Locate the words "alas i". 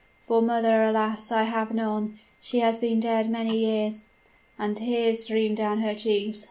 0.83-1.43